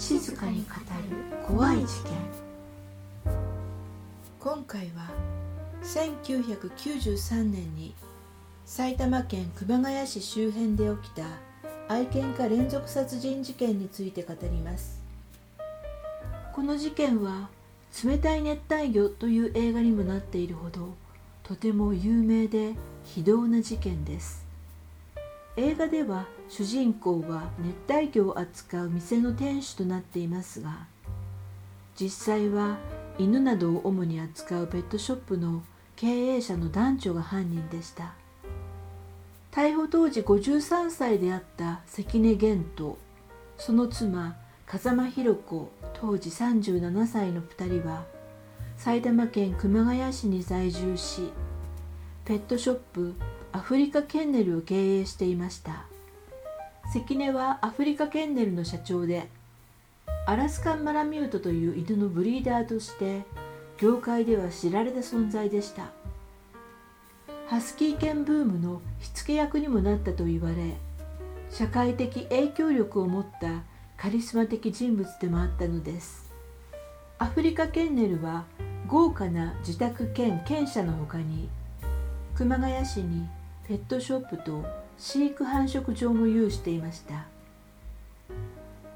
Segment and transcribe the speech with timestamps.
[0.00, 0.76] 静かに語
[1.10, 2.12] る怖い事件。
[4.40, 5.10] 今回は
[5.82, 7.94] 1993年に
[8.64, 11.26] 埼玉県熊谷市周辺で起きた
[11.86, 15.02] 愛犬家連続殺人事件について語ります。
[16.54, 17.50] この事件は
[18.02, 20.94] 「冷たい熱帯魚」という映画にもなっているほど
[21.42, 24.46] とても有名で非道な事件です。
[25.58, 30.88] 映画では主人公は熱帯魚を扱う店の店主となっていますが
[31.98, 32.76] 実際は
[33.18, 35.62] 犬などを主に扱うペットショップの
[35.94, 38.14] 経営者の男女が犯人でした。
[39.52, 42.98] 逮捕当時53歳であった関根源と
[43.58, 48.04] その妻風間弘子当時37歳の2人は
[48.76, 51.32] 埼玉県熊谷市に在住し
[52.24, 53.14] ペットショップ
[53.52, 55.89] アフリカケンネルを経営していました。
[56.92, 59.28] 関根はアフリカケンネルの社長で
[60.26, 63.22] アラスカンマラミュートという犬のブリーダーとして
[63.78, 65.92] 業界では知られた存在でした。
[67.46, 70.56] ハスキー犬ブームの火付け役にもなったと言われ
[71.48, 73.62] 社会的影響力を持った
[73.96, 76.32] カリスマ的人物でもあったのです。
[77.18, 78.46] アフリカケンネルは
[78.88, 81.48] 豪華な自宅兼犬舎の他に
[82.34, 83.28] 熊谷市に
[83.68, 87.26] ペットショップと飼育繁殖場も有していました。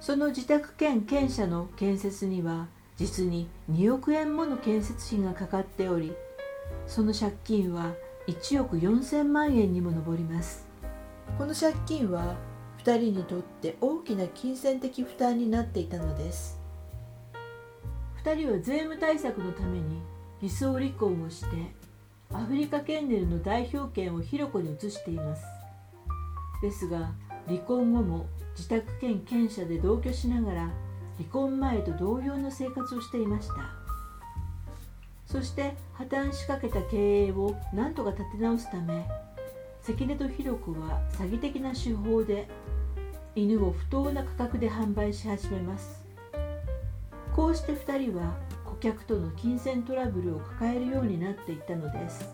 [0.00, 6.12] その自宅兼犬舎の建設には実に2億円もの建設費がかかっており
[6.86, 7.94] その借金は
[8.28, 10.68] 1億4000万円にも上ります。
[11.38, 12.36] この借金は
[12.84, 16.60] 2人にとって大きな金銭的負担になっていたのです。
[18.22, 20.02] 2人は税務対策のために
[20.42, 21.74] 偽装離婚をして
[22.30, 25.53] アフリカケンネルの代表権をヒロコに移しています
[26.64, 27.12] ですが
[27.46, 28.26] 離婚後も
[28.56, 30.60] 自宅兼犬舎で同居しながら
[31.18, 33.54] 離婚前と同様の生活をしていました。
[35.26, 39.06] そして破綻しかけた経営を何とか立て直すため
[39.82, 42.48] 関根とひろ子は詐欺的な手法で
[43.34, 46.02] 犬を不当な価格で販売し始めます。
[47.34, 52.24] こうして2人は顧客との金銭トラブルを抱えるようになっていったのです。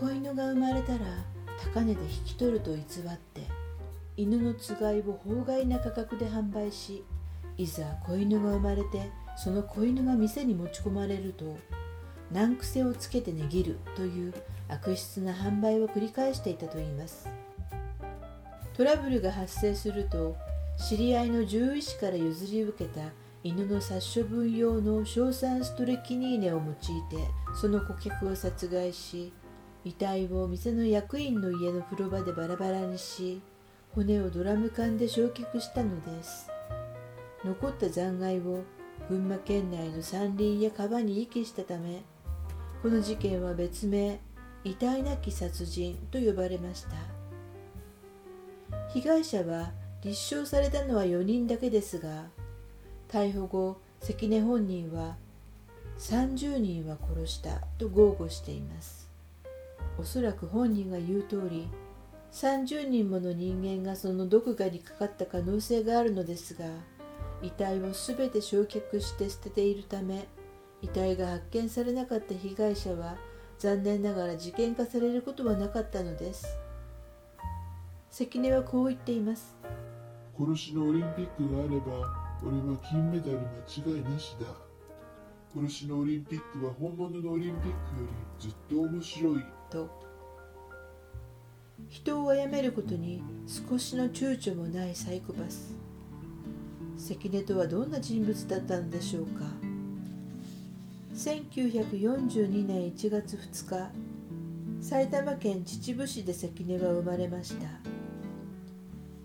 [0.00, 0.98] 子犬が生まれたら
[1.64, 2.82] 高値で引き取ると偽っ
[3.34, 3.42] て
[4.16, 7.04] 犬のつがいを法外な価格で販売し
[7.58, 11.56] いざ子犬が生まれてその子犬が店に持ち込まれると
[12.32, 14.34] 難癖をつけて値切るという
[14.68, 17.28] 悪質な販売を繰り返していたといいます。
[18.76, 20.36] トラブルが発生すると
[20.76, 23.00] 知り合いの獣医師から譲り受けた
[23.42, 27.16] 犬の殺処分用の硝酸ストレキニーネを用いて
[27.58, 29.32] その顧客を殺害し
[29.86, 33.40] 遺体を店の役員の家の風呂場でバラバラにし
[33.94, 36.50] 骨をドラム缶で焼却したのです。
[37.44, 38.64] 残った残骸を
[39.08, 42.02] 群馬県内の山林や川に遺棄したため
[42.82, 44.18] この事件は別名
[44.64, 46.96] 遺体なき殺人と呼ばれました。
[48.92, 49.70] 被害者は
[50.02, 52.24] 立証されたのは4人だけですが
[53.08, 55.16] 逮捕後関根本人は
[56.00, 59.05] 30人は殺したと豪語しています。
[59.98, 61.68] おそらく本人が言う通り
[62.32, 66.66] 30人もの人間がその毒牙にかかった可能性があるのですが
[67.42, 70.26] 遺体を全て焼却して捨てているため
[70.82, 73.16] 遺体が発見されなかった被害者は
[73.58, 76.46] 残念ながら事件化されることはなかったのです。
[78.10, 79.56] 関根はこう言っています。
[80.38, 84.46] 殺しのオリンピックがあれば俺は金メダル間違いなしだ。
[85.54, 87.72] 殺しのオリンピックは本物のオリンピックよ
[88.38, 89.55] りずっと面白い。
[89.70, 89.88] と。
[91.88, 95.74] 人を殺めることに少しの躊躇もないサイコパス。
[96.98, 99.44] 関根とはどんな人物だったのでしょうか。
[101.14, 103.90] 1942年1月2日
[104.80, 107.66] 埼玉県秩父市で関根は生まれました。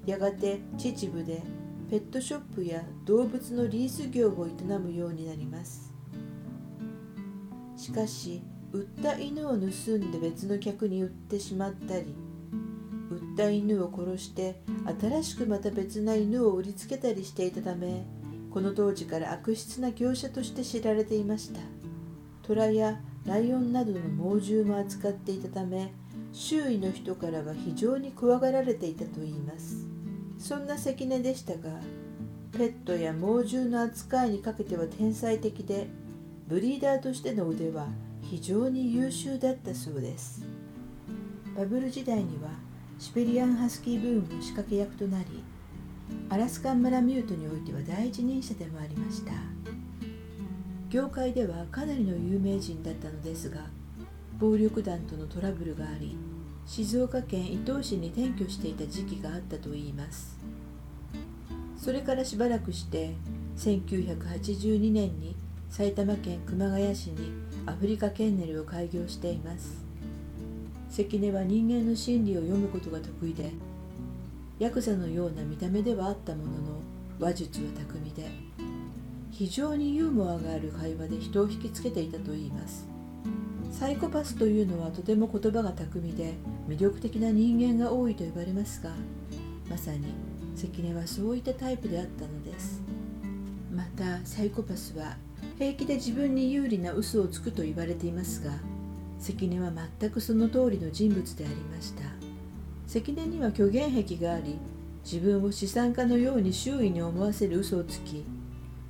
[0.05, 1.41] やがて秩父で
[1.89, 5.93] ペットショップや動物のリース業を営むようになります。
[7.75, 8.41] しかし
[8.73, 12.15] 売った犬を盗んで別の客に売ってしまったり
[13.09, 14.61] 売った犬を殺して
[14.99, 18.05] 新しくまた別な犬を売りつけたりしていたため
[18.49, 21.61] この当時から悪質な業者として知られていました。
[22.43, 25.93] 虎やライオンなどの猛獣も扱っていたため
[26.33, 29.85] 周囲の人からは非常に怖がられていたといいます。
[30.37, 31.79] そんな関根でしたが
[32.51, 35.87] ペットや猛獣の扱いにかけては天才的で
[36.47, 37.87] ブリーダーとしての腕は
[38.31, 40.41] 非常に優秀だったそうです。
[41.53, 42.49] バブル時代には
[42.97, 45.43] シベリアンハスキーブームの仕掛け役となり
[46.29, 49.33] アラスカンマラミュートにおいては第一人者でもありました。
[50.89, 53.65] 業界ではかなりの有名人だったのですが
[54.39, 56.15] 暴力団とのトラブルがあり
[56.65, 60.37] 静岡県伊東市に転居していた時期があったといいます。
[61.77, 63.13] それからしばらくして
[63.57, 65.35] 1982年に
[65.69, 69.83] 埼玉県熊谷市にアフリカケンネルを開業しています。
[70.89, 73.51] 関根は人間の心理を読むことが得意で
[74.59, 76.57] ヤクザのような見た目ではあったものの
[77.19, 78.29] 話術は巧みで
[79.31, 82.85] 非常にユーモアがある会話で人を引きつけていたといいます。
[83.71, 86.33] サイコパスというのはとても言葉が巧みで
[86.67, 88.91] 魅力的な人間が多いと呼ばれますが
[89.69, 90.13] まさに
[90.55, 92.81] 関根はそういったタイプであったのです。
[93.73, 95.15] またサイコパスは
[95.57, 98.51] 平気で自分に有利な嘘をつくと言われていますが
[99.19, 102.03] 関根は全くその通りの人物でありました。
[102.87, 104.57] 関根には虚言癖があり
[105.03, 108.25] 自分を資産家のように周囲に思わせる嘘をつき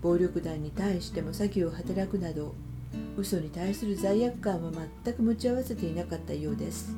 [0.02, 2.56] 暴力団に対しても詐欺を働くなど
[3.16, 4.72] 嘘に対する罪悪感は
[5.04, 6.96] 全く持ち合わせていなかったようです。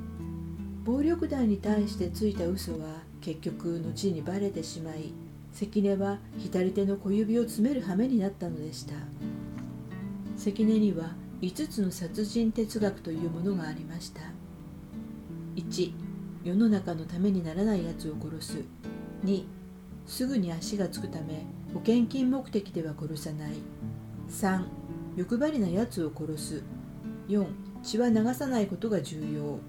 [0.85, 5.13] 暴力団に対してついた嘘は結局後にバレてしまい
[5.53, 8.93] 関根は左手の小指を詰める羽目になったのでした。
[10.35, 14.21] 関根には5つの殺人哲学というものがありました。
[15.55, 15.93] 1
[16.43, 18.57] 世の中のためにならない奴を殺す。
[19.23, 19.43] 2
[20.05, 23.53] すぐに足がつくため保険金目的では殺さない。
[24.29, 24.63] 3
[25.15, 26.63] 欲張りな奴を殺す。
[27.29, 27.45] 4
[27.83, 29.59] 血は流さないことが重要。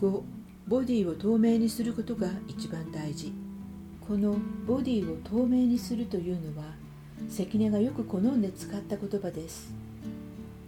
[0.00, 0.22] 5
[0.66, 3.32] ボディを透明にすることが一番大事。
[4.06, 4.36] この
[4.66, 6.83] ボディを透明にするというのは
[7.28, 9.72] 関根がよく好んで使った言葉です。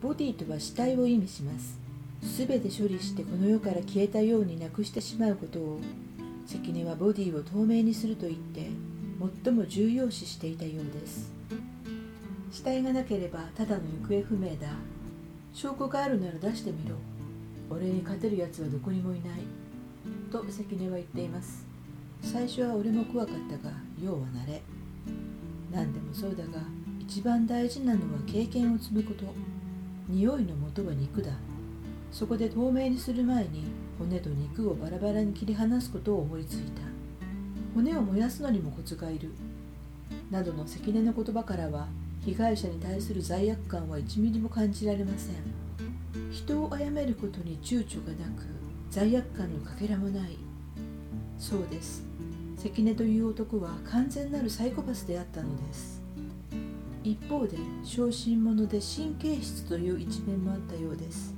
[0.02, 1.78] ボディとは死体を意味します。
[2.38, 5.80] 全て処理してこの世から消えたようになくしてしまうことを
[6.46, 8.68] 関根はボディを透明にすると言って
[9.44, 11.32] 最も重要視していたようです。
[12.52, 14.68] 死体がなければただの行方不明だ。
[15.52, 16.96] 証拠があるなら出してみろ。
[17.68, 19.40] 俺に勝てるやつはどこにもいない。
[20.30, 21.66] と関根は言っています。
[22.22, 24.62] 最初は俺も怖かったが要は慣れ。
[25.76, 26.64] 何でもそうだが
[26.98, 29.24] 一番大事なのは経験を積むこと。
[30.08, 31.32] 匂いの元は肉だ。
[32.10, 33.64] そこで透明にする前に
[33.98, 36.80] 骨と肉をバラバラに切り離すことを思いついた。
[37.74, 39.32] 骨を燃やすのにもコツがいる。
[40.30, 41.88] などの関根の言葉からは
[42.24, 45.34] 被害者に対する罪悪感は1ミリも感じられません。
[46.32, 48.44] 人を殺めることに躊躇がなく
[48.88, 50.38] 罪悪感のかけらもない。
[51.38, 52.02] そうです。
[52.56, 56.02] 関根という男は完全なるサイコパスであったのです。
[57.04, 61.34] 一方で小心者で神経質という一面もあったようです。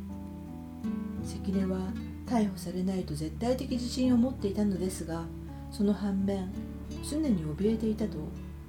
[1.25, 1.93] 関根は
[2.27, 5.25] 逮捕されないと絶対的自信を持っていたのですが
[5.71, 6.51] その反面
[7.09, 8.17] 常に怯えていたと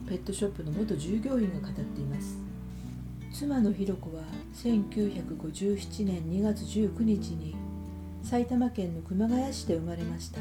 [0.07, 2.37] ペットショップの元従業員が語っています。
[3.31, 4.23] 妻のひろ子は
[4.55, 7.55] 1957年2月19日に
[8.23, 10.39] 埼玉県の熊谷市で生まれました。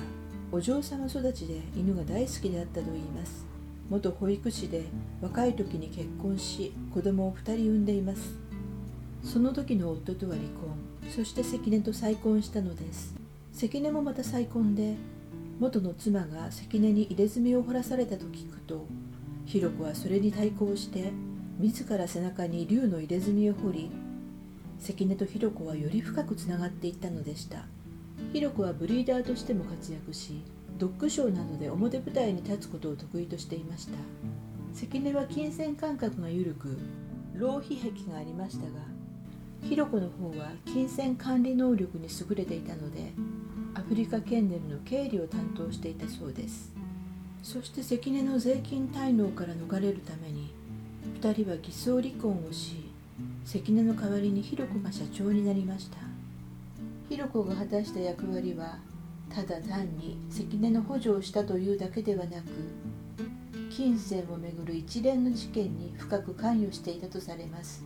[0.50, 3.46] お嬢様育ちで犬が大好きであったといいます。
[3.90, 4.84] 元保育士で
[5.20, 8.34] 若い時に結婚し子供を2人産んでいます。
[9.22, 11.10] その時の夫とは離婚。
[11.10, 13.14] そして関根と再婚したのです。
[13.52, 14.94] 関根もまた再婚で
[15.60, 18.86] 元の妻が関根に入れ墨を掘らされたと聞くと
[19.44, 21.10] ひろ子はそれに対抗して
[21.58, 23.90] 自ら背中に竜の入れ墨を掘り
[24.78, 27.66] 関根とひろ子はより深くつながっていったのでした。
[28.32, 30.42] ひろ子はブリーダーとしても活躍し
[30.78, 33.98] ドッグショーなどで表舞台に立つことを得意としていました。
[34.74, 36.78] 関根は金銭感覚が緩く
[37.34, 38.80] 浪費癖がありましたが
[39.62, 43.12] ひろ子の方は金銭管理能力に優れていたので
[43.74, 46.72] アフリカケンネルの経理を担当していたそうです。
[47.42, 50.52] そして関根の税金滞納から逃れるために
[51.20, 52.90] 2人は偽装離婚をし
[53.44, 56.07] 関根の代わりにひろ子が社長になりました。
[57.08, 58.78] ひろ子が果たした役割は
[59.30, 62.44] ただ単に関根の補助をしたというだけではなく
[63.70, 67.84] 金銭をめぐる一連の事件に深く関与していたとされます。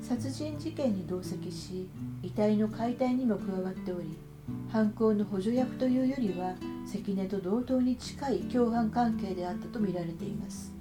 [0.00, 1.88] 殺人事件に同席し
[2.22, 4.16] 遺体の解体にも加わっており
[4.70, 6.54] 犯行の補助役というよりは
[6.86, 10.72] 関根と同等に近い共犯関係であったとみられています。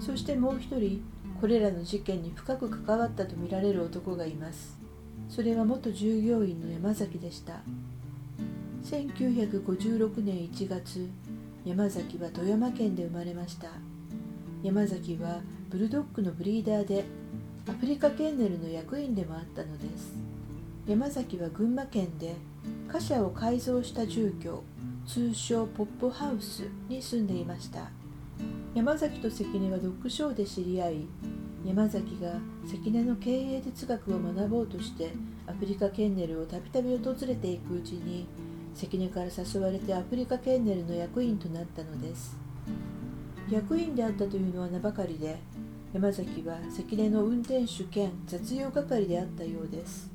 [0.00, 1.02] そしてもう一人
[1.40, 4.77] これらの事件に深く関わったとみられる男がいます。
[5.28, 7.60] それは元従業員の山崎でした。
[8.84, 11.08] 1956年1月
[11.64, 13.68] 山崎は富山県で生まれました。
[14.62, 17.04] 山崎はブルドッグのブリーダーで
[17.68, 20.14] アフリカケンネルの役員でもあったのです。
[20.86, 22.34] 山崎は群馬県で
[22.88, 24.62] 貨車を改造した住居
[25.06, 27.90] 通称ポップハウスに住んでいました。
[28.74, 31.06] 山崎と関根はドッグショーで知り合い
[31.66, 32.34] 山崎が
[32.66, 35.12] 関根の経営哲学を学ぼうとして
[35.46, 38.26] アフリカケンネルをたびたび訪れていくうちに
[38.74, 42.36] 関根から誘われてアフリカケンネルの役員となったのです。
[43.50, 45.38] 役員であったというのは名ばかりで
[45.92, 50.10] 山崎は関根の運転手兼雑用係であったようです。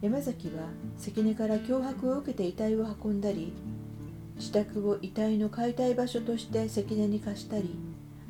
[0.00, 3.52] 山崎は関根から脅迫を受けて遺体を運んだり
[4.36, 7.74] 自宅を遺体の解体場所として関根に貸したり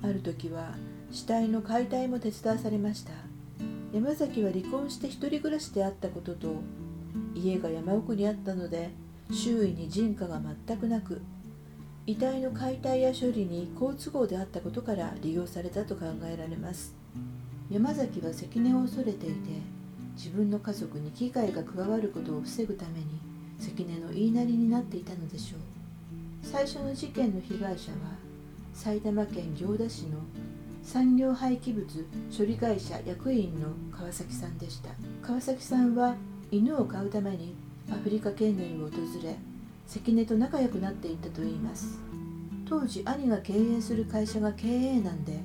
[0.02, 0.74] ある時は
[1.10, 3.12] 死体の解体も手伝わされました。
[3.92, 6.62] 山崎は離婚して一人暮らしであったことと
[7.34, 8.90] 家が山奥にあったので
[9.32, 11.20] 周囲に人家が全くなく
[12.06, 16.94] 遺体の解体や処理に好都合であったことから利用されたと考えられます。
[17.68, 19.50] 山崎は関根を恐れていて
[20.16, 23.06] 自分の家族に危害が加わることを防ぐために
[23.58, 25.60] 関根の言いなりになっていたのでしょう。
[26.42, 27.98] 最初の事件の被害者は
[28.72, 30.18] 埼玉県行田市の
[30.82, 31.86] 産業廃棄物
[32.36, 34.90] 処理会社役員の川崎さんでした。
[35.22, 36.16] 川崎さんは
[36.50, 37.54] 犬を飼うために
[37.90, 39.36] アフリカ県内を訪れ
[39.86, 41.98] 関根と仲良くなっていったといいます。
[42.68, 45.40] 当時兄が経営する会社が経営難で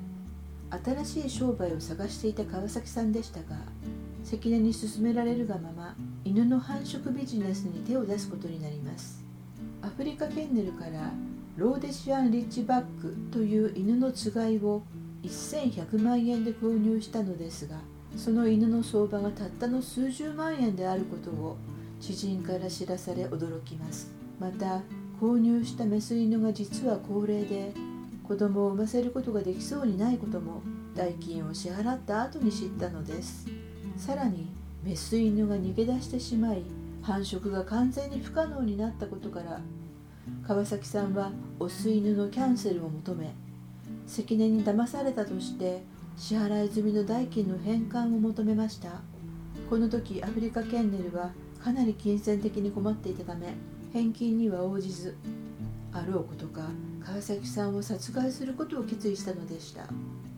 [1.05, 3.57] 新しい商売を探していた川崎さんでしたが
[4.23, 9.23] 関根に勧められるがまま犬の繁殖ビジネスに手を出すことになります。
[9.81, 11.11] アフリカケンネルから
[11.55, 14.81] ローデシアン・リッチバックという犬のつがいを
[15.25, 17.77] 1100万円で購入したのですが
[18.15, 21.57] その犬の相場がたったの数十万円であることを
[21.99, 24.11] 知人から知らされ驚きます。
[24.39, 24.81] また
[25.19, 27.73] 購入したメス犬が実は高齢で
[28.23, 30.61] 子供を産ませることができそうにないことも
[30.93, 33.47] 代金を支払った後に知ったのです。
[33.97, 34.47] さらに
[34.83, 36.63] メス犬が逃げ出してしまい
[37.01, 39.61] 繁殖が完全に不可能になったことから
[40.45, 43.33] 川崎さんはオス犬のキャンセルを求め
[44.07, 45.83] 関根に騙されたとして
[46.17, 49.01] 支払い済みの代金の返還を求めました。
[49.69, 53.55] この時アフリカケンネルはかなり金銭的に困っていたため
[53.91, 55.17] 返金には応じず
[55.91, 56.69] あろうことか
[57.03, 59.87] 川崎さんを殺害することを決意したのでした。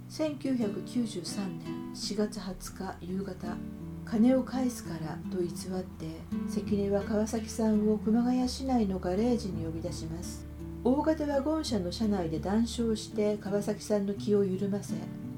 [0.09, 3.57] 1993年4月20日夕方
[4.05, 5.49] 金を返すからと偽っ
[5.83, 6.05] て
[6.47, 10.46] 関根は川崎さんを熊谷市内のガレージに呼び出します。
[10.89, 14.93] 大型ワゴン車の車内で談笑して川崎さんの気を緩ませ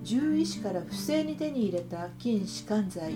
[0.05, 3.13] 獣医師から不正に手に入れた筋弛緩剤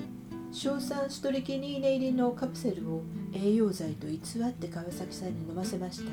[0.52, 3.04] 硝酸ストリキニーネ入りのカプセルを
[3.36, 6.12] 栄養剤と偽って川崎さんに飲ませました。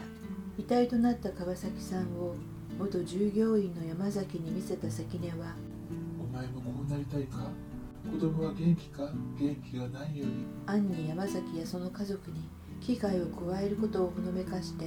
[0.58, 2.34] 遺体となった川崎さんを
[2.78, 5.54] 元従業員の山崎に見せた関根は
[6.22, 7.48] お前もこうなりたいか？
[8.12, 9.10] 子供は元気か？
[9.38, 12.46] 元気がないように暗に山崎やその家族に
[12.82, 14.84] 危害を加えることをほのめかして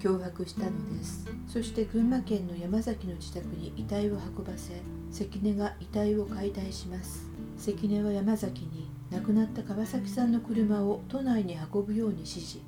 [0.00, 1.26] 脅迫したのです。
[1.48, 7.28] そして群馬県の山崎の自宅に遺体を運ばせ関根が遺体を解体します。
[7.58, 12.58] 関根は山崎に亡くなった川崎さんの車を都内に運ぶように指示。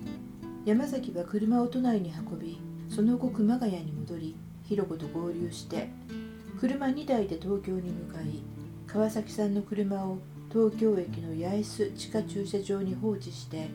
[0.66, 5.88] 山崎は車を都内に運びその後熊谷に戻りひろ子と合流して
[6.59, 8.42] 車2台で東京に向かい
[8.87, 10.18] 川崎さんの車を
[10.52, 13.68] 東京駅の八重洲地下駐車場に放置して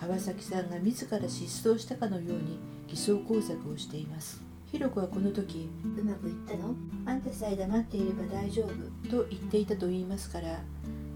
[0.00, 4.42] 川崎さんが自ら失踪したかのように偽装工作をしています。
[4.72, 6.74] ひろ子はこの時うまくいったの？
[7.06, 10.60] あんたさえ黙っていれば大丈夫と言っていたと言いますから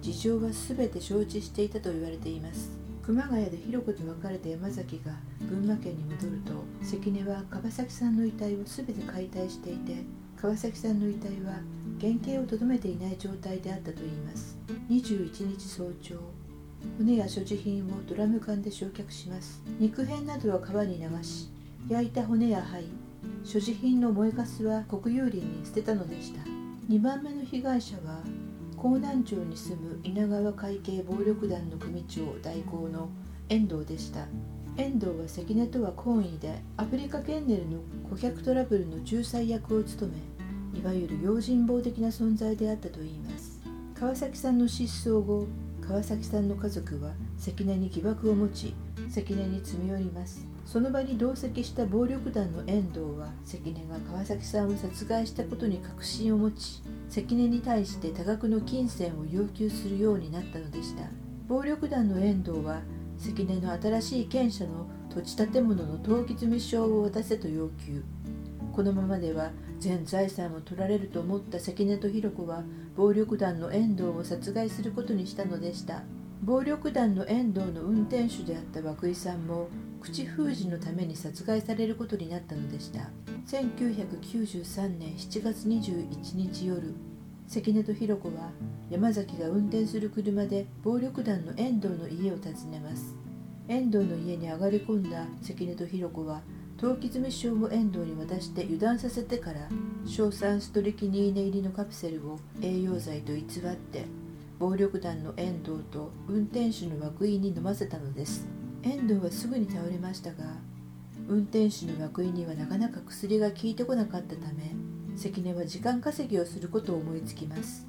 [0.00, 2.70] 事情は全て承知していたと言われています。
[3.02, 5.12] 熊谷でひろ子と別れた山崎が
[5.48, 6.52] 群馬県に戻ると
[6.82, 10.04] 関根は川崎さんの遺体を全て解体していて
[10.40, 11.54] 川崎さんの遺体は
[12.00, 14.56] 原型をとどめていない状態であったといいます。
[14.88, 16.14] 21日早朝
[16.98, 19.62] 骨や所持品をドラム缶で焼却します。
[19.78, 21.48] 肉片などは川に流し
[21.88, 22.84] 焼いた骨や灰
[23.44, 26.40] 所持品の燃えかすは国有林に捨てたのでした。
[26.88, 28.20] 2番目の被害者は
[28.76, 33.08] 江南町に住む稲川会系暴力団の組長代行の
[33.48, 34.26] 遠藤でした。
[34.76, 40.12] 遠藤は関根とは懇意でアフリカケンネルの顧客トラブルの仲裁役を務
[40.72, 43.60] めいわゆる用心棒的な存在であったといいます。
[43.98, 45.46] 川崎さんの失踪後
[45.80, 48.74] 川崎さんの家族は関根に疑惑を持ち
[49.10, 50.51] 関根に詰め寄ります。
[50.64, 61.02] その場に同席した暴力団の遠藤は関根が川崎さんを殺害したことに確信を持ち関根に対して多額の金銭を要求するようになったのでした。
[61.49, 62.81] 暴力団の遠藤は
[63.19, 68.02] 関根の新しい権者の土地建物の登記済証を渡せと要求。
[68.73, 72.62] このままでは全財産を取られると思った関根と弘子は
[72.97, 76.04] 暴力団の遠藤を殺害することにしたのでした。
[76.42, 79.69] 暴力団の遠藤の運転手であった涌井さんも
[80.02, 83.09] 口封じのために殺害されることになったのでした。
[83.47, 86.92] 1993年7月21日夜。
[87.47, 88.50] 関根と弘子は
[88.90, 93.14] 山崎が運転する車で暴力団の遠藤の家を訪ねます。
[93.68, 96.40] 遠藤の家に上がり込んだ関根と弘子は
[96.78, 99.68] 陶器詰め証を遠藤に渡して油断させてから
[100.04, 104.04] 硝酸ストリキニーネ入りのカプセルを栄養剤と偽って
[104.59, 108.62] 暴力団の遠藤と運転手の涌井に飲ませたのです。
[108.82, 110.44] 遠藤はすぐに倒れましたが
[111.28, 114.74] 運転手の涌井にはなかなか薬が効いてこなかったため
[115.16, 117.86] 関根は時間稼ぎをすることを思いつきます。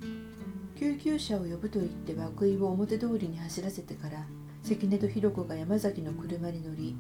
[0.78, 4.26] 救急車を呼ぶと言って涌井を表通りに走らせてから
[4.64, 6.96] 関根と弘子が山崎の車に乗り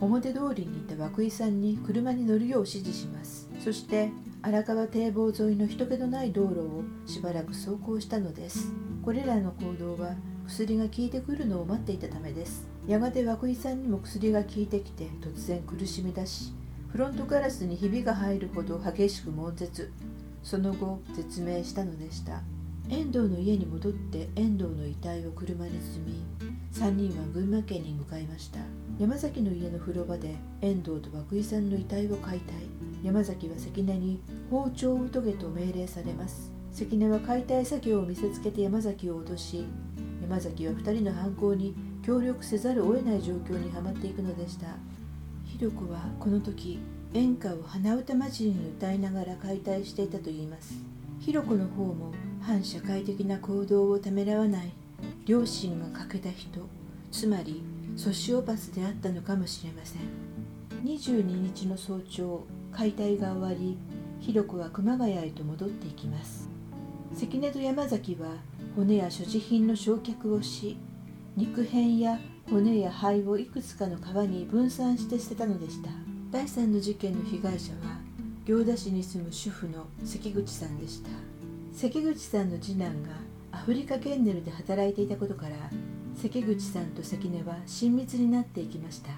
[0.00, 3.48] 表通りにいた涌井さんに車に乗るよう指示します。
[3.62, 4.10] そして
[4.42, 8.72] 荒川堤防沿いの人気のない道路をしばらく走行したのです。
[9.04, 10.14] これらの行動は
[10.46, 12.77] 薬が効いてくるのを待っていたためです。
[12.88, 16.54] やがて涌井さんにも薬が効いてきて突然苦しみ出し
[16.90, 19.92] フロントガラスにひびが入るほど激しく悶絶。
[20.42, 22.40] その後絶命したのでした。
[22.88, 26.24] 遠藤の家に戻って遠藤の遺体を車に積み
[26.72, 28.60] 3人は群馬県に向かいました。
[28.98, 32.54] 山崎の家の風呂場で遠藤と涌井さんの遺体を解体。
[33.04, 36.50] 山崎は関根に包丁を研げと命令されます。
[36.72, 39.66] 関根は解体作業を見せつけて山崎を脅し
[40.22, 44.66] 山崎は2人の犯行に協力せざるを得ない状況にはまっていくのでした。
[45.44, 46.78] ひろ子はこの時
[47.14, 50.74] 演歌を鼻歌混じりに歌いながら解体していたといいます。
[51.20, 54.72] ひろ子の方も反社会的な行動をためらわない。
[55.26, 56.60] 両親が欠けた人
[57.12, 57.62] つまり
[57.96, 60.02] ソシオパスであったのかもしれません。
[60.84, 63.76] 22日の早朝解体が終わり
[64.20, 66.48] ひろ子は熊谷へと戻っていきます。
[67.14, 68.36] 関根と山崎は
[68.76, 70.76] 骨や所持品の焼却をし
[71.38, 72.18] 肉片や
[72.50, 75.90] 骨や灰をいくつかの川に分散して捨てたのでした。
[76.32, 78.00] 第3の事件の被害者は
[78.44, 81.10] 行田市に住む主婦の関口さんでした。
[81.72, 83.10] 関口さんの次男が
[83.52, 85.54] アフリカケンネルで働いていたことから
[86.20, 89.10] 関口さんと関根は親密になっていきました。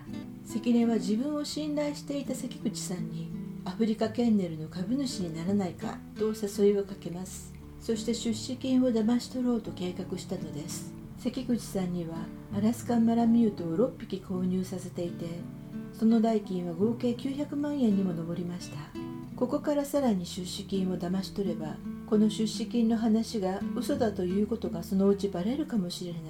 [0.44, 3.30] 関根は自分を信頼していた関口さんに
[3.64, 7.50] アフリカケンネルの株主にならないかと誘いをかけます。
[7.80, 10.99] そして出資金を騙し取ろうと計画したのです。
[11.22, 12.14] 関口さんには
[12.56, 15.26] アラスカンマラミュートを6匹購入させていて
[15.92, 18.78] その代金は合計900万円にも上りました。
[19.36, 26.22] ここからさらに出資金を騙し取ればこの出資金の話が嘘だということがそのうちバレるかもしれない。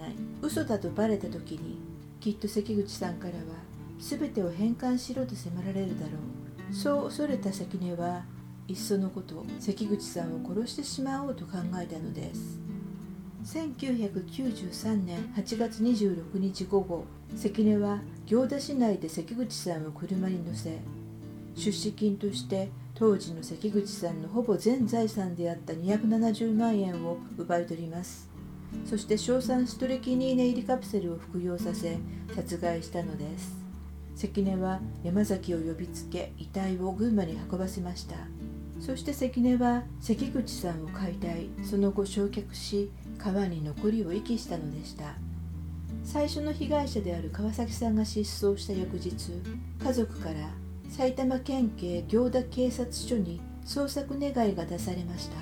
[0.43, 1.79] 嘘だとバレた時に
[2.21, 3.41] きっと関口さんからは
[4.01, 6.13] 全てを返還しろと迫られるだろ
[6.69, 6.75] う。
[6.75, 8.25] そう恐れた関根は
[8.67, 12.60] いっそのこと関口さんを殺してしまおうと考えたのです。
[13.45, 17.05] 1993年8月26日午後
[17.37, 20.79] 関根は行田市内で関口さんを車に乗せ
[21.57, 28.29] 出資金として当時の関口さんのほぼ全財産であった270万円を奪い取ります。
[28.85, 31.99] そして硝酸ストレキニーネ入りカプセルを服用させ
[32.35, 33.57] 殺害したのです。
[34.15, 38.17] 関根は山崎を呼びつけ遺体を群馬に運ばせました。
[38.81, 41.49] そして関根は関口さんを解体。
[41.63, 42.91] その後焼却し
[43.23, 45.15] 川に残りを遺棄したのでした。
[46.05, 49.11] 最初の被害者である川崎さんが失踪した翌日
[49.85, 50.35] 家族から
[50.89, 55.37] 埼玉県警行田警察署に捜索願いが出されました。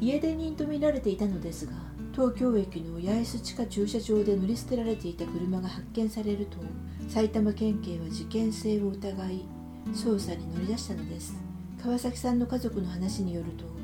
[0.00, 1.72] 家出人とみられていたのですが
[2.12, 6.58] 東京駅の八重洲地下駐車場で乗り捨てられていた車が発見されると
[7.08, 9.44] 埼玉県警は事件性を疑い
[9.92, 11.34] 捜査に乗り出したのです。
[11.82, 13.77] 川崎さんの家族の話によると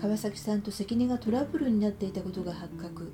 [0.00, 3.12] 川崎さんと関根がトラブルになっていたことが発覚。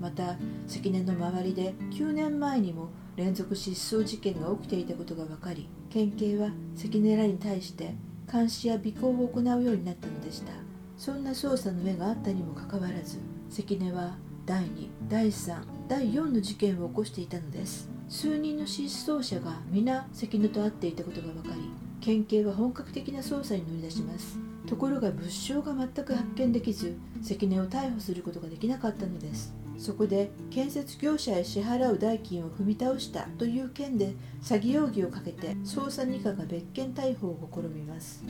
[0.00, 7.94] また関根の周りで9年前にも連続失踪事件が起きていたことが分かり県警は関根らに対して
[8.30, 10.52] 監視や尾行を行うようになったのでした。
[10.96, 17.88] そんな捜査の目があったにもかかわらず関根は第2第3第4の事件を起こしていたのです。
[18.08, 24.51] 数人の失踪者が皆関根と会っていたことが分かり県警は本格的な捜査に乗り出します。
[24.72, 29.52] ところが物証が全く発見できず関根を逮捕することができなかったのです。
[29.76, 38.24] そこで建設業者へ支払う代金を踏み倒したという件で詐欺容疑をかけて捜査二課が別件逮捕を試みます。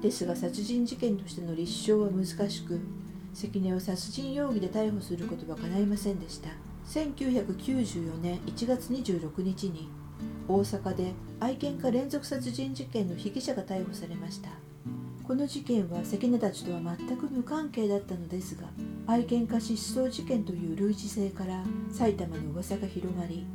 [0.00, 2.80] ですが殺人事件としての立証は難しく
[3.34, 6.50] 関根を殺人容疑で逮捕することは叶いませんでした。
[6.86, 9.88] 1994年1月26日に
[10.46, 14.67] 大阪で愛犬家連続殺人事件の被疑者が逮捕されました
[15.28, 18.66] この事件は関根たちとは全く無関係だったのですが
[19.06, 21.62] 愛犬家失踪事件という類似性から
[21.92, 23.46] 埼玉の噂が広まり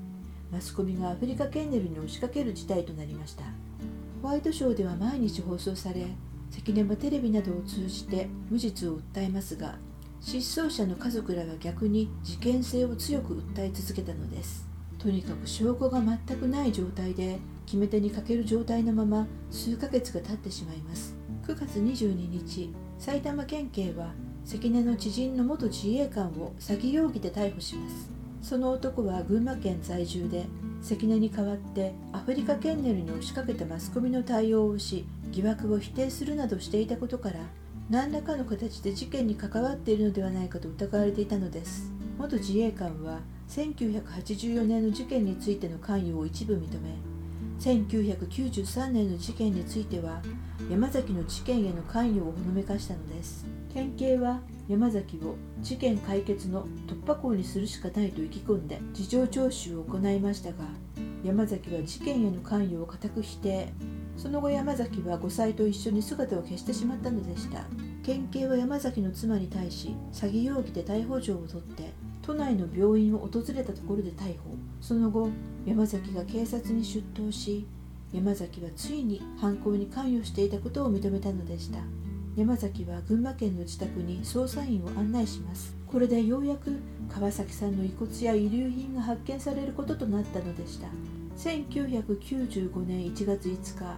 [0.51, 3.45] マスコミがアフリカ・ケンネルに押しかける事態となりました。
[4.21, 6.05] ホワイトショーでは毎日放送され
[6.51, 9.79] 関根はテレビなどを通じて無実を訴えますが
[10.21, 14.67] 失踪者の家族らは逆に事件性を強く訴え続けたのです。
[14.99, 21.22] とにかく証拠が全くない状態で決め手にかける状態のまま数ヶ月が経ってしまいます。
[21.45, 24.13] 9月22日埼玉県警は
[24.45, 28.09] 関根の知人の元自衛官を詐欺容疑で逮捕します。
[28.41, 30.45] その男は群馬県在住で
[30.81, 37.41] 関根に代わってアフリカケンネルに押しかけたマスコミの対応をし疑惑を否定するなどしていたことから
[37.89, 41.91] 何らかの形で事件に関わっているのではないかと疑われていたのです。
[42.17, 47.12] 元自衛官は1984年の事件についての関与を一部認め
[47.63, 50.21] 1993年の事件については
[50.69, 53.45] 山崎の事件への関与をほのめかしたのです。
[53.73, 60.65] 県警は山崎を事件解決の突破口にするしかないと意気込んで事情聴取を行いましたが
[61.23, 63.69] 山崎は事件への関与を固く否定。
[64.17, 67.63] その後山崎は5歳と一緒に姿を消してしまったのでした。
[68.03, 74.53] 県警は山崎の妻に対し詐欺容疑で逮捕状を取って都内の病院を訪れたところで逮捕。
[74.81, 75.29] その後
[75.65, 77.65] 山崎が警察に出頭し
[78.11, 81.79] 山崎はついに犯行に関与していたことを認めたのでした。
[82.35, 85.75] 山崎は群馬県の自宅に捜査員を案内します。
[85.87, 90.87] これでようやく川崎さんの遺骨や遺留品が発見されることとなったのでした。
[91.37, 93.97] 1995年1月5日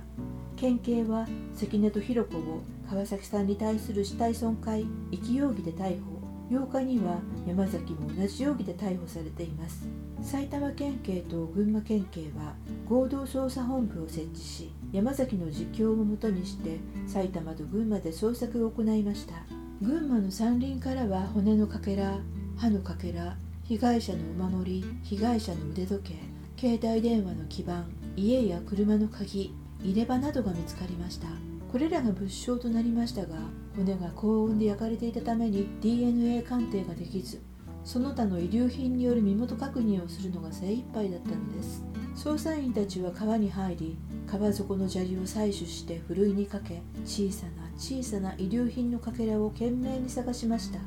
[0.55, 6.15] 県警は関根と弘子を川崎さんに対する死体損壊遺棄容疑で逮捕。
[6.49, 9.87] 8日には山崎も同じ容疑で逮捕されています。
[10.25, 12.55] 埼玉県警と群馬県警は
[12.89, 19.35] 合同捜査本部を設置し山崎の実況をもとにして埼玉と群馬で捜索を行いました。
[19.83, 22.17] 群馬の山林からは骨のかけら
[22.57, 26.15] 歯のかけら被害者のお守り被害者の腕時
[26.57, 27.85] 計携帯電話の基板
[28.15, 31.27] 家や車の鍵入れ歯などが見つかりました。
[31.71, 33.35] これらが物証となりましたが
[33.75, 37.41] 骨が高温で焼かれていたために DNA 鑑定ができず
[37.85, 41.85] その他の遺留品による身元確認をするのが精一杯だったのです。
[42.15, 50.79] 捜査員たちは川に入り川底の砂利を採取してふるいにかけ小さな小さな遺留品のかけらを懸命に探しました。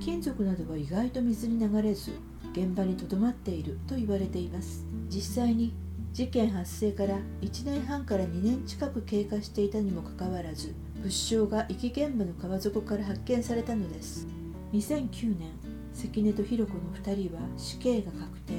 [0.00, 2.10] 金属などは意外と水に流れず
[2.52, 4.84] 現場にとどまっていると言われています。
[5.08, 5.72] 実際に
[6.12, 14.26] 事件発生から1年半から2年近く経過していたにもかかわらず物証が遺棄現場の川底から発見されたのです。
[14.72, 15.59] 2009年
[16.00, 18.54] 関根と弘子の2人は死刑が確定。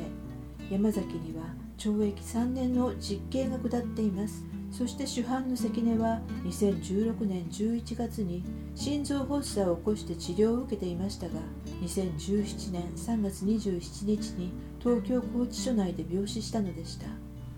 [0.69, 1.43] 山崎には
[1.77, 4.45] 懲役3年の実刑が下っています。
[4.71, 8.43] そして主犯の関根は2016年11月に
[8.75, 11.41] 心臓発作を起こして治療を受けていましたが
[11.82, 17.08] 2017年3月27日に東京拘置所内で病死したのでした。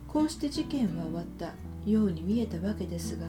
[0.08, 1.54] こうして事件は終わった
[1.86, 3.26] ように見えたわけですが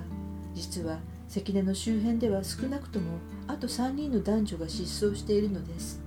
[0.55, 6.04] 実は関根の周辺では少なくともあと3人の男女が失踪しているのです。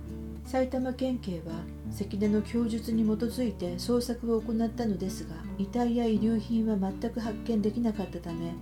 [0.50, 1.52] 埼玉県警は
[1.90, 8.54] 関根の供述に基づいて捜索を行ったのですが遺体や遺留品は全く発見できなかったため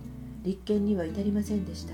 [0.43, 1.93] 立件には至りませんでした。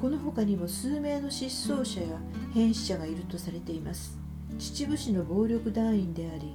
[0.00, 2.06] この他にも数名の失踪者や
[2.54, 4.16] 変死者がいるとされています。
[4.56, 6.54] 秩父市の暴力団員であり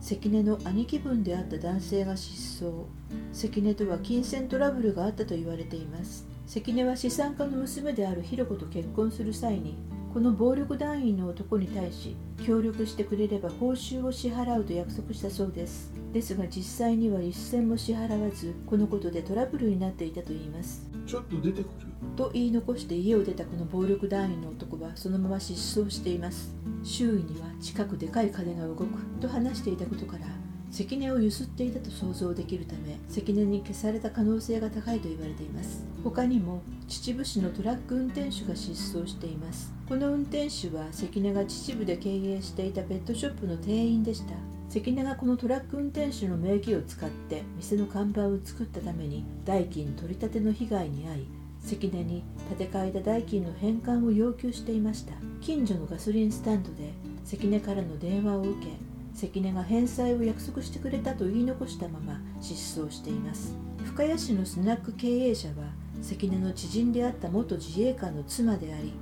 [0.00, 2.84] 関根の兄貴分であった男性が失踪。
[3.32, 6.24] 関根とは金銭トラブルがあったと言われています。
[6.46, 9.74] 関根は資産家の娘である弘子と結婚する際に
[10.16, 15.92] この暴力団員の男に対し協力してくれれば報酬を支払うと約束したそうです。
[16.10, 20.88] ですが実際には一銭も支払わずこのことでトラブルになっていたといいます。
[21.06, 21.66] ちょっと出てくる
[22.16, 26.56] と言い残して家を出たこの暴力団員の男はそのまま失踪しています。
[26.82, 28.86] 周囲には近くでかい金が動く
[29.20, 30.24] と話していたことから
[30.70, 35.84] 関根をゆすっていたと想像できるため関根に消された可能性が高いと言われています。
[36.04, 39.72] 他にも秩父市のトラック運転手が失踪しています。
[39.88, 44.34] この運転手は関根が秩父で経営していたペットショップの店員でした。
[44.68, 51.26] 関根がこのトラック運転手の名義を使って店の看板を作ったために代金取り立ての被害に遭い
[51.60, 52.22] 関根に
[52.56, 55.14] 建て替えた代金の返還を要求していました。
[55.40, 56.92] 近所のガソリンスタンドで
[57.24, 58.85] 関根からの電話を受け
[59.16, 63.54] 関根が返済を約束してくれたと言い残したまま失踪しています。
[63.82, 65.54] 深谷市のスナック経営者は
[66.02, 68.92] 関根の知人であった元自衛官の妻であり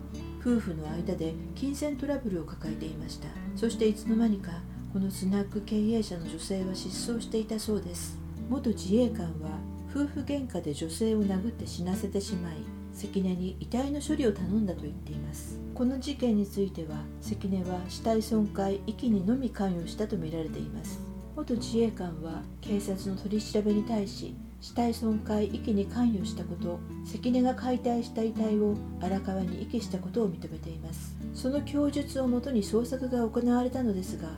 [0.41, 3.27] 夫婦の間で金銭トラブルを抱えていました。
[3.57, 4.53] そしていつの間にか
[4.93, 8.17] このスナック経営者の女性は失踪していたそうです。
[8.49, 9.59] 元自衛官は
[9.91, 12.57] 夫婦喧嘩で女性を殴って死なせてしまい
[12.95, 15.59] 関根に遺体の処理を頼んだと言っています。
[15.75, 21.01] この事件については関根は死体損壊遺棄にのみ関与したとみられています。
[21.37, 31.17] 元自衛官は警察の取り調べに対し死体損壊遺棄に関与したこと関根が解体した遺体を荒川に遺棄したことを認めています。
[31.35, 34.29] その供述をもとに捜索が行われたのですが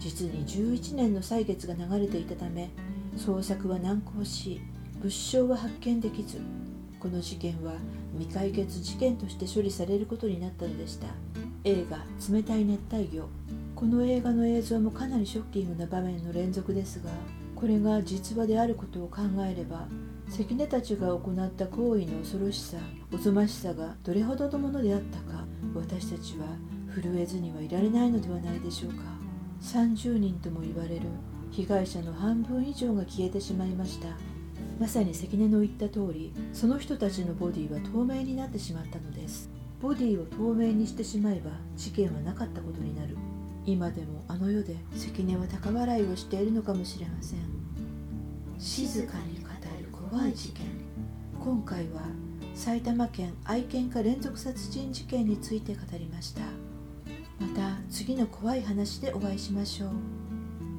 [0.00, 2.70] 実に11年の歳月が流れていたため
[3.16, 4.60] 捜索は難航し
[5.00, 6.40] 物証は発見できず
[6.98, 7.74] この事件は
[8.18, 11.06] 未解決事件として処理されることになったのでした。
[11.64, 13.28] 映画「冷たい熱帯魚」
[13.74, 17.10] この映画の映像もかなりショッキングな場面の連続ですが
[17.54, 19.86] これが実話であることを考えれば
[20.28, 22.76] 関根たちが行った行為の恐ろしさ
[23.12, 26.46] おぞましさがどれほどのものであったか私たちは
[26.94, 29.02] 震えずにはいられないのではないでしょうか。
[29.60, 31.02] 30人とも言われる
[31.50, 34.08] 被害者の半分以上が消えてしまいました。
[34.78, 39.50] まさに関根の言った通りその人たちのボディは透明になってしまったのです。
[39.80, 43.16] ボディを透明にしてしまえば事件はなかったことになる。
[43.64, 47.40] 今でもあの世で関根は高笑いをしているのかもしれません。
[48.58, 49.48] 静かに語
[49.80, 50.66] る怖い事件。
[51.38, 52.02] 今回は
[52.54, 56.40] 埼玉県愛犬家連続殺人事件について語りました。
[57.38, 59.90] また次の怖い話でお会いしましょう。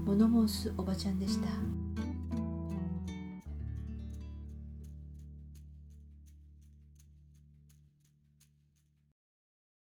[0.05, 1.68] 物申すおばちゃんでした。